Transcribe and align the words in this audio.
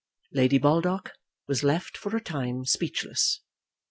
Lady 0.33 0.57
Baldock 0.57 1.11
was 1.47 1.63
left 1.63 1.95
for 1.95 2.17
a 2.17 2.23
time 2.23 2.65
speechless. 2.65 3.41